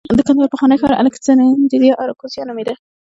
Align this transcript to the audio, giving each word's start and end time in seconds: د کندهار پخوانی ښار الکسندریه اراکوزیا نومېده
د 0.17 0.19
کندهار 0.27 0.49
پخوانی 0.53 0.77
ښار 0.81 0.93
الکسندریه 1.01 1.93
اراکوزیا 2.01 2.43
نومېده 2.47 2.73